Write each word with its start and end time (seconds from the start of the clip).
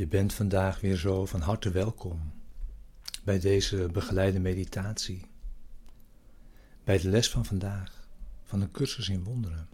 Je 0.00 0.06
bent 0.06 0.32
vandaag 0.32 0.80
weer 0.80 0.96
zo 0.96 1.26
van 1.26 1.40
harte 1.40 1.70
welkom 1.70 2.32
bij 3.24 3.38
deze 3.40 3.88
begeleide 3.92 4.38
meditatie, 4.38 5.26
bij 6.84 6.98
de 6.98 7.08
les 7.08 7.30
van 7.30 7.44
vandaag 7.44 8.08
van 8.42 8.60
een 8.60 8.70
cursus 8.70 9.08
in 9.08 9.24
wonderen. 9.24 9.68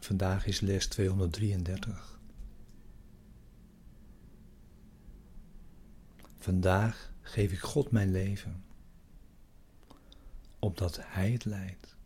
Vandaag 0.00 0.46
is 0.46 0.60
les 0.60 0.86
233. 0.86 2.20
Vandaag 6.38 7.12
geef 7.20 7.52
ik 7.52 7.60
God 7.60 7.90
mijn 7.90 8.10
leven, 8.10 8.64
opdat 10.58 10.98
Hij 11.02 11.30
het 11.30 11.44
leidt. 11.44 11.97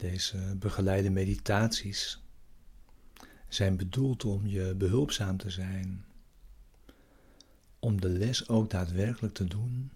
Deze 0.00 0.56
begeleide 0.58 1.10
meditaties 1.10 2.22
zijn 3.48 3.76
bedoeld 3.76 4.24
om 4.24 4.46
je 4.46 4.74
behulpzaam 4.74 5.36
te 5.36 5.50
zijn, 5.50 6.04
om 7.78 8.00
de 8.00 8.08
les 8.08 8.48
ook 8.48 8.70
daadwerkelijk 8.70 9.34
te 9.34 9.44
doen 9.44 9.90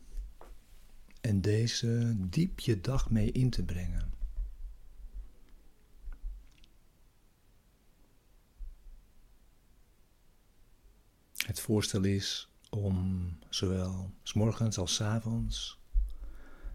en 1.21 1.41
deze 1.41 2.15
diep 2.17 2.61
je 2.61 2.81
dag 2.81 3.11
mee 3.11 3.33
in 3.33 3.51
te 3.51 3.63
brengen. 3.63 4.13
Het 11.37 11.61
voorstel 11.61 12.05
is 12.05 12.49
om 12.71 13.29
zowel 13.49 14.11
s 14.23 14.33
morgens 14.33 14.79
als 14.79 14.95
s 14.95 15.01
avonds 15.01 15.79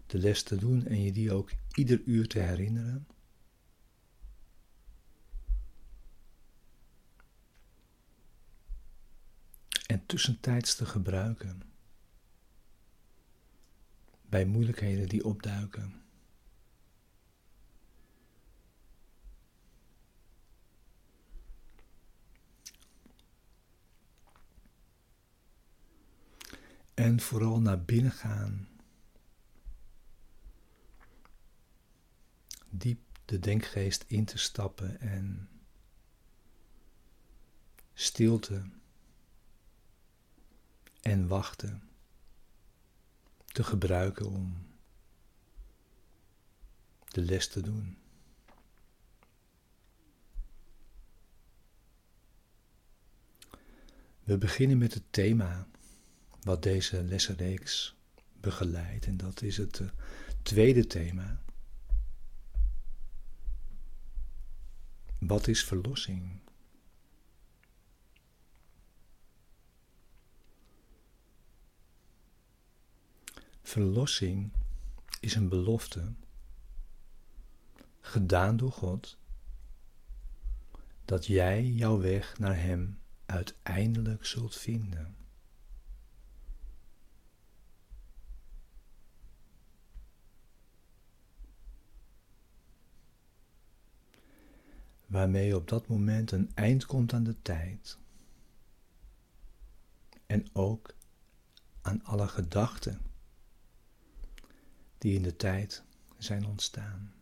de 0.06 0.18
les 0.18 0.42
te 0.42 0.56
doen 0.56 0.86
en 0.86 1.02
je 1.02 1.12
die 1.12 1.32
ook 1.32 1.50
ieder 1.74 2.02
uur 2.04 2.28
te 2.28 2.38
herinneren. 2.38 3.06
en 9.90 9.99
tussentijds 10.10 10.74
te 10.74 10.86
gebruiken 10.86 11.62
bij 14.22 14.44
moeilijkheden 14.44 15.08
die 15.08 15.24
opduiken. 15.24 16.02
En 26.94 27.20
vooral 27.20 27.60
naar 27.60 27.84
binnen 27.84 28.12
gaan. 28.12 28.68
Diep 32.70 33.00
de 33.24 33.38
denkgeest 33.38 34.04
in 34.06 34.24
te 34.24 34.38
stappen 34.38 35.00
en 35.00 35.48
stilte 37.94 38.62
en 41.00 41.28
wachten 41.28 41.82
te 43.46 43.64
gebruiken 43.64 44.26
om 44.26 44.66
de 47.08 47.20
les 47.20 47.48
te 47.48 47.60
doen. 47.60 47.98
We 54.24 54.38
beginnen 54.38 54.78
met 54.78 54.94
het 54.94 55.04
thema 55.10 55.66
wat 56.42 56.62
deze 56.62 57.02
lessenreeks 57.02 57.96
begeleidt 58.40 59.06
en 59.06 59.16
dat 59.16 59.42
is 59.42 59.56
het 59.56 59.80
eh, 59.80 59.88
tweede 60.42 60.86
thema. 60.86 61.42
Wat 65.18 65.48
is 65.48 65.64
verlossing? 65.64 66.40
Verlossing 73.70 74.52
is 75.20 75.34
een 75.34 75.48
belofte 75.48 76.12
gedaan 78.00 78.56
door 78.56 78.72
God 78.72 79.18
dat 81.04 81.26
jij 81.26 81.66
jouw 81.66 81.98
weg 82.00 82.38
naar 82.38 82.56
Hem 82.56 82.98
uiteindelijk 83.26 84.26
zult 84.26 84.56
vinden. 84.56 85.16
Waarmee 95.06 95.56
op 95.56 95.68
dat 95.68 95.88
moment 95.88 96.30
een 96.30 96.50
eind 96.54 96.86
komt 96.86 97.12
aan 97.12 97.24
de 97.24 97.42
tijd. 97.42 97.98
En 100.26 100.46
ook 100.52 100.94
aan 101.80 102.04
alle 102.04 102.28
gedachten 102.28 103.08
die 105.00 105.14
in 105.14 105.22
de 105.22 105.36
tijd 105.36 105.82
zijn 106.18 106.46
ontstaan. 106.46 107.14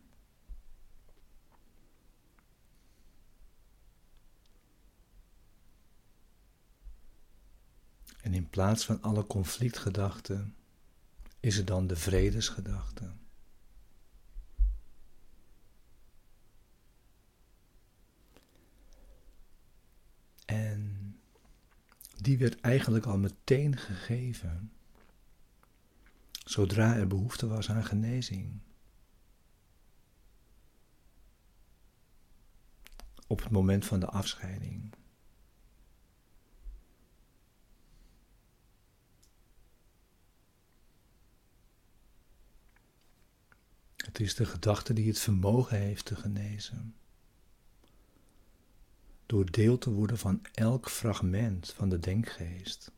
En 8.21 8.33
in 8.33 8.49
plaats 8.49 8.85
van 8.85 9.01
alle 9.01 9.27
conflictgedachten 9.27 10.55
is 11.39 11.57
er 11.57 11.65
dan 11.65 11.87
de 11.87 11.95
vredesgedachte. 11.95 13.11
En 20.45 21.15
die 22.17 22.37
werd 22.37 22.59
eigenlijk 22.59 23.05
al 23.05 23.17
meteen 23.17 23.77
gegeven 23.77 24.71
zodra 26.49 26.95
er 26.95 27.07
behoefte 27.07 27.47
was 27.47 27.69
aan 27.69 27.85
genezing. 27.85 28.59
Op 33.27 33.39
het 33.39 33.49
moment 33.49 33.85
van 33.85 33.99
de 33.99 34.05
afscheiding. 34.05 34.93
Het 43.95 44.19
is 44.19 44.35
de 44.35 44.45
gedachte 44.45 44.93
die 44.93 45.07
het 45.07 45.19
vermogen 45.19 45.77
heeft 45.77 46.05
te 46.05 46.15
genezen. 46.15 46.95
Door 49.25 49.51
deel 49.51 49.77
te 49.77 49.89
worden 49.89 50.17
van 50.17 50.45
elk 50.53 50.89
fragment 50.89 51.73
van 51.73 51.89
de 51.89 51.99
denkgeest 51.99 52.91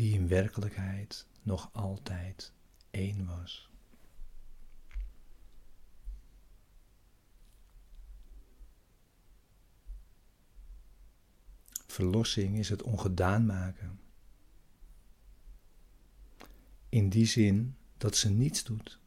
die 0.00 0.14
in 0.14 0.28
werkelijkheid 0.28 1.26
nog 1.42 1.70
altijd 1.72 2.52
één 2.90 3.26
was. 3.26 3.70
Verlossing 11.86 12.58
is 12.58 12.68
het 12.68 12.82
ongedaan 12.82 13.46
maken. 13.46 14.00
In 16.88 17.08
die 17.08 17.26
zin 17.26 17.76
dat 17.96 18.16
ze 18.16 18.30
niets 18.30 18.64
doet. 18.64 19.00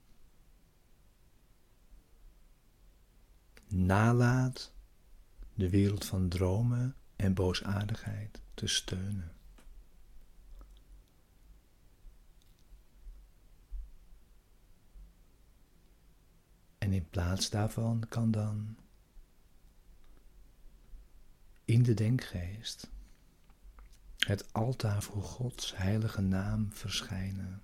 Nalaat 3.67 4.71
de 5.53 5.69
wereld 5.69 6.05
van 6.05 6.29
dromen 6.29 6.95
en 7.15 7.33
boosaardigheid 7.33 8.41
te 8.53 8.67
steunen. 8.67 9.31
En 16.93 16.99
in 16.99 17.09
plaats 17.09 17.49
daarvan 17.49 18.05
kan 18.09 18.31
dan 18.31 18.77
in 21.65 21.83
de 21.83 21.93
denkgeest 21.93 22.89
het 24.17 24.53
altaar 24.53 25.03
voor 25.03 25.23
Gods 25.23 25.77
heilige 25.77 26.21
naam 26.21 26.71
verschijnen, 26.71 27.63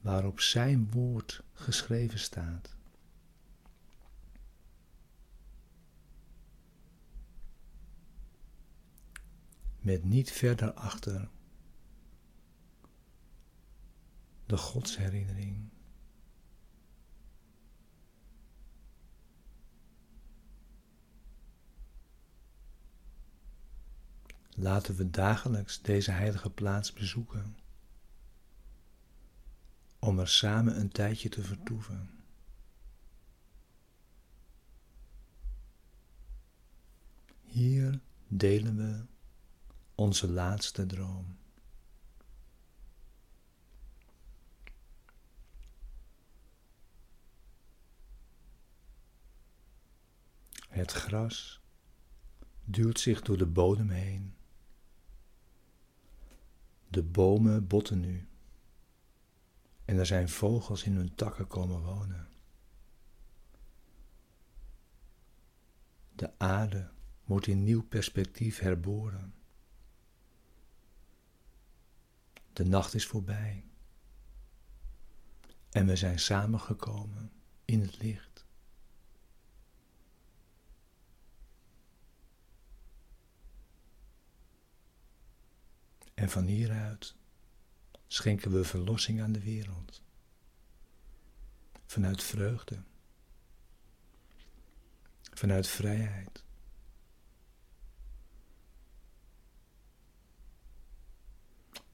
waarop 0.00 0.40
Zijn 0.40 0.90
woord 0.90 1.42
geschreven 1.52 2.18
staat. 2.18 2.76
Met 9.78 10.04
niet 10.04 10.32
verder 10.32 10.72
achter 10.72 11.28
de 14.46 14.56
godsherinnering. 14.56 15.70
Laten 24.62 24.94
we 24.96 25.10
dagelijks 25.10 25.80
deze 25.80 26.10
heilige 26.10 26.50
plaats 26.50 26.92
bezoeken, 26.92 27.56
om 29.98 30.18
er 30.18 30.28
samen 30.28 30.80
een 30.80 30.88
tijdje 30.88 31.28
te 31.28 31.42
vertoeven. 31.42 32.10
Hier 37.42 38.00
delen 38.28 38.76
we 38.76 39.04
onze 39.94 40.30
laatste 40.30 40.86
droom. 40.86 41.36
Het 50.68 50.92
gras 50.92 51.60
duwt 52.64 53.00
zich 53.00 53.22
door 53.22 53.38
de 53.38 53.46
bodem 53.46 53.88
heen. 53.88 54.34
De 56.92 57.02
bomen 57.02 57.66
botten 57.66 58.00
nu 58.00 58.28
en 59.84 59.98
er 59.98 60.06
zijn 60.06 60.28
vogels 60.28 60.82
in 60.82 60.96
hun 60.96 61.14
takken 61.14 61.46
komen 61.46 61.82
wonen. 61.82 62.28
De 66.14 66.38
aarde 66.38 66.90
wordt 67.24 67.46
in 67.46 67.64
nieuw 67.64 67.82
perspectief 67.82 68.58
herboren. 68.58 69.34
De 72.52 72.64
nacht 72.64 72.94
is 72.94 73.06
voorbij 73.06 73.64
en 75.70 75.86
we 75.86 75.96
zijn 75.96 76.18
samengekomen 76.18 77.32
in 77.64 77.80
het 77.80 77.98
licht. 78.02 78.41
En 86.22 86.30
van 86.30 86.46
hieruit 86.46 87.14
schenken 88.06 88.50
we 88.50 88.64
verlossing 88.64 89.22
aan 89.22 89.32
de 89.32 89.40
wereld. 89.40 90.02
Vanuit 91.86 92.22
vreugde. 92.22 92.82
Vanuit 95.22 95.66
vrijheid. 95.66 96.44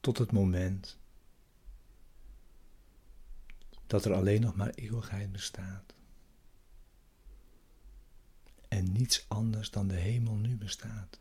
Tot 0.01 0.19
het 0.19 0.33
moment 0.33 0.99
dat 3.87 4.05
er 4.05 4.13
alleen 4.13 4.41
nog 4.41 4.57
maar 4.57 4.71
eeuwigheid 4.71 5.33
bestaat. 5.33 5.95
En 8.69 8.93
niets 8.93 9.25
anders 9.29 9.71
dan 9.71 9.89
de 9.89 9.97
hemel 9.97 10.35
nu 10.35 10.57
bestaat. 10.57 11.19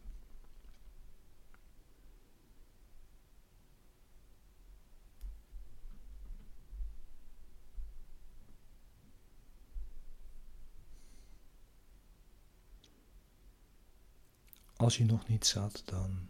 Als 14.87 14.97
je 14.97 15.05
nog 15.05 15.27
niet 15.27 15.45
zat, 15.45 15.81
dan 15.85 16.29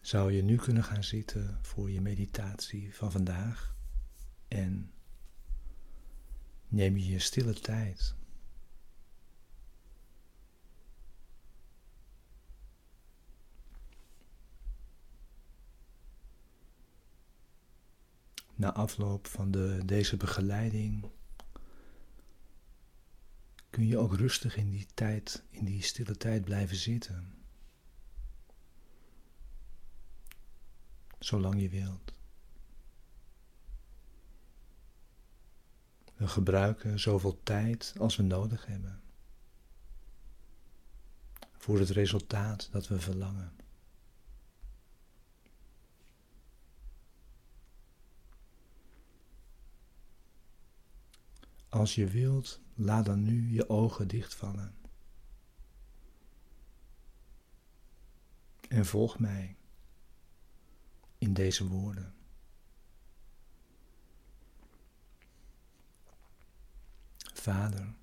zou 0.00 0.32
je 0.32 0.42
nu 0.42 0.56
kunnen 0.56 0.84
gaan 0.84 1.04
zitten 1.04 1.58
voor 1.62 1.90
je 1.90 2.00
meditatie 2.00 2.94
van 2.94 3.12
vandaag 3.12 3.76
en 4.48 4.92
neem 6.68 6.96
je 6.96 7.06
je 7.06 7.18
stille 7.18 7.52
tijd. 7.60 8.14
Na 18.54 18.72
afloop 18.72 19.26
van 19.26 19.50
de, 19.50 19.82
deze 19.84 20.16
begeleiding 20.16 21.10
kun 23.74 23.86
je 23.86 23.98
ook 23.98 24.16
rustig 24.16 24.56
in 24.56 24.70
die 24.70 24.86
tijd, 24.94 25.42
in 25.50 25.64
die 25.64 25.82
stille 25.82 26.16
tijd 26.16 26.44
blijven 26.44 26.76
zitten. 26.76 27.34
Zolang 31.18 31.60
je 31.60 31.68
wilt. 31.68 32.12
We 36.16 36.28
gebruiken 36.28 37.00
zoveel 37.00 37.42
tijd 37.42 37.94
als 37.98 38.16
we 38.16 38.22
nodig 38.22 38.66
hebben. 38.66 39.02
Voor 41.52 41.78
het 41.78 41.90
resultaat 41.90 42.68
dat 42.72 42.88
we 42.88 43.00
verlangen. 43.00 43.52
Als 51.74 51.94
je 51.94 52.06
wilt, 52.06 52.60
laat 52.74 53.04
dan 53.04 53.22
nu 53.22 53.52
je 53.52 53.68
ogen 53.68 54.08
dichtvallen. 54.08 54.74
En 58.68 58.86
volg 58.86 59.18
mij 59.18 59.56
in 61.18 61.32
deze 61.32 61.68
woorden. 61.68 62.14
Vader, 67.16 67.94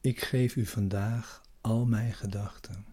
ik 0.00 0.20
geef 0.20 0.56
u 0.56 0.66
vandaag 0.66 1.42
al 1.60 1.86
mijn 1.86 2.12
gedachten. 2.12 2.91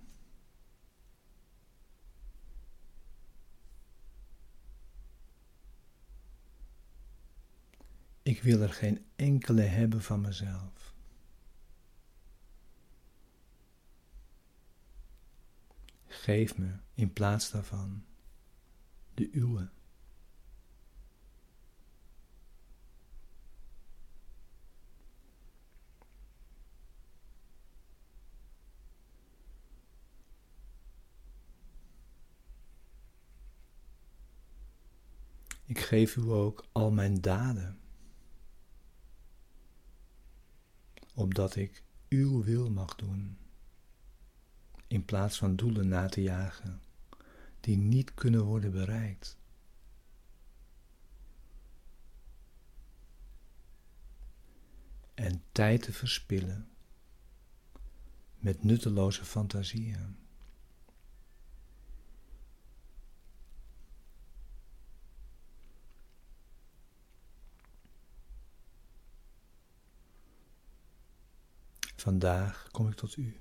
Ik 8.29 8.41
wil 8.41 8.61
er 8.61 8.73
geen 8.73 9.05
enkele 9.15 9.61
hebben 9.61 10.01
van 10.01 10.21
mezelf. 10.21 10.93
Geef 16.07 16.57
me 16.57 16.75
in 16.93 17.13
plaats 17.13 17.51
daarvan 17.51 18.05
de 19.13 19.29
uwe. 19.31 19.69
Ik 35.65 35.79
geef 35.79 36.15
u 36.15 36.21
ook 36.21 36.65
al 36.71 36.91
mijn 36.91 37.21
daden. 37.21 37.78
Opdat 41.19 41.55
ik 41.55 41.83
uw 42.09 42.43
wil 42.43 42.69
mag 42.69 42.95
doen, 42.95 43.37
in 44.87 45.05
plaats 45.05 45.37
van 45.37 45.55
doelen 45.55 45.87
na 45.87 46.07
te 46.07 46.21
jagen 46.21 46.81
die 47.59 47.77
niet 47.77 48.13
kunnen 48.13 48.43
worden 48.43 48.71
bereikt. 48.71 49.37
En 55.13 55.43
tijd 55.51 55.81
te 55.81 55.93
verspillen 55.93 56.69
met 58.37 58.63
nutteloze 58.63 59.25
fantasieën. 59.25 60.17
Vandaag 71.99 72.67
kom 72.71 72.87
ik 72.87 72.95
tot 72.95 73.17
u. 73.17 73.39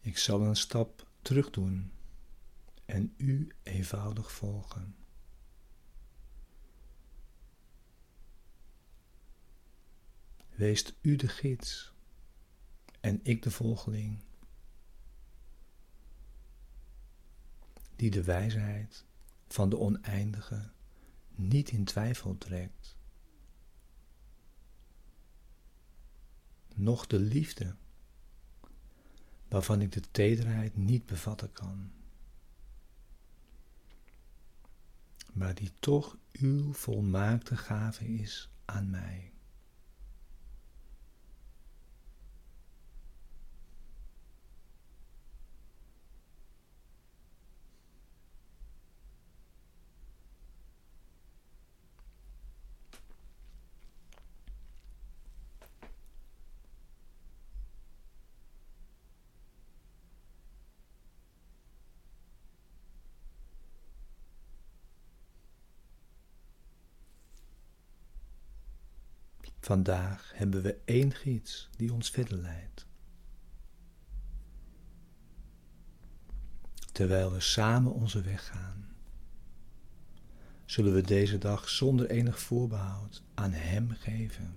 Ik 0.00 0.18
zal 0.18 0.40
een 0.40 0.56
stap 0.56 1.06
terug 1.22 1.50
doen 1.50 1.92
en 2.84 3.14
u 3.16 3.52
eenvoudig 3.62 4.32
volgen. 4.32 4.96
Weest 10.48 10.94
u 11.00 11.16
de 11.16 11.28
gids 11.28 11.92
en 13.00 13.20
ik 13.22 13.42
de 13.42 13.50
volgeling, 13.50 14.22
die 17.96 18.10
de 18.10 18.22
wijsheid 18.22 19.04
van 19.48 19.68
de 19.68 19.78
oneindige 19.78 20.74
niet 21.38 21.70
in 21.70 21.84
twijfel 21.84 22.38
trekt, 22.38 22.96
noch 26.74 27.06
de 27.06 27.18
liefde, 27.18 27.74
waarvan 29.48 29.80
ik 29.80 29.92
de 29.92 30.02
tederheid 30.10 30.76
niet 30.76 31.06
bevatten 31.06 31.52
kan, 31.52 31.92
maar 35.32 35.54
die 35.54 35.72
toch 35.80 36.16
uw 36.32 36.72
volmaakte 36.72 37.56
gave 37.56 38.04
is 38.04 38.50
aan 38.64 38.90
mij. 38.90 39.35
Vandaag 69.66 70.32
hebben 70.34 70.62
we 70.62 70.78
één 70.84 71.12
gids 71.12 71.68
die 71.76 71.92
ons 71.92 72.10
verder 72.10 72.38
leidt. 72.38 72.86
Terwijl 76.92 77.32
we 77.32 77.40
samen 77.40 77.92
onze 77.92 78.20
weg 78.20 78.46
gaan, 78.46 78.96
zullen 80.64 80.94
we 80.94 81.00
deze 81.02 81.38
dag 81.38 81.68
zonder 81.68 82.10
enig 82.10 82.40
voorbehoud 82.40 83.22
aan 83.34 83.52
Hem 83.52 83.90
geven. 83.90 84.54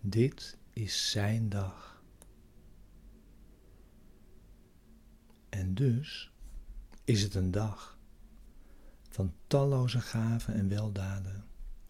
Dit 0.00 0.58
is 0.72 1.10
Zijn 1.10 1.48
dag. 1.48 2.02
En 5.48 5.74
dus 5.74 6.32
is 7.04 7.22
het 7.22 7.34
een 7.34 7.50
dag 7.50 7.97
van 9.18 9.34
talloze 9.46 10.00
gaven 10.00 10.54
en 10.54 10.68
weldaden 10.68 11.44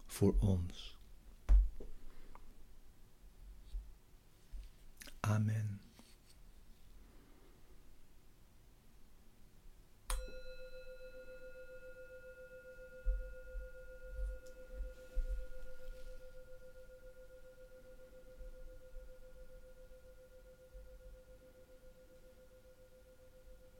voor 0.05 0.35
ons. 0.39 0.97
Amen. 5.19 5.81